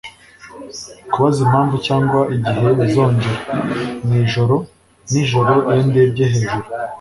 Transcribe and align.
kubaza 1.11 1.39
impamvu 1.47 1.75
cyangwa 1.87 2.19
igihe 2.35 2.67
bizongera. 2.79 3.39
mwijoro 4.05 4.55
nijoro 5.11 5.53
iyo 5.75 5.81
ndebye 5.89 6.25
hejuru 6.33 6.67